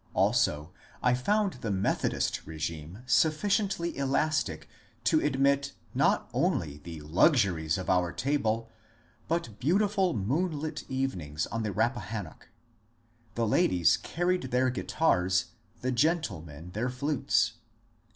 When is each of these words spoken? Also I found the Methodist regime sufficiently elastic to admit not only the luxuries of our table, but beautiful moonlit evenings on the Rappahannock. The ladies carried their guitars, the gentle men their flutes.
Also 0.15 0.73
I 1.03 1.13
found 1.13 1.53
the 1.61 1.69
Methodist 1.69 2.47
regime 2.47 3.03
sufficiently 3.05 3.95
elastic 3.95 4.67
to 5.03 5.19
admit 5.19 5.73
not 5.93 6.27
only 6.33 6.77
the 6.79 7.01
luxuries 7.01 7.77
of 7.77 7.87
our 7.87 8.11
table, 8.11 8.67
but 9.27 9.59
beautiful 9.59 10.15
moonlit 10.15 10.85
evenings 10.89 11.45
on 11.45 11.61
the 11.61 11.71
Rappahannock. 11.71 12.49
The 13.35 13.45
ladies 13.45 13.95
carried 13.97 14.49
their 14.49 14.71
guitars, 14.71 15.51
the 15.81 15.91
gentle 15.91 16.41
men 16.41 16.71
their 16.71 16.89
flutes. 16.89 17.59